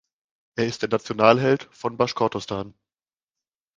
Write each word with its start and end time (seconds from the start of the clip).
Er 0.55 0.65
ist 0.65 0.81
der 0.81 0.89
Nationalheld 0.89 1.69
von 1.71 1.95
Baschkortostan. 1.95 2.73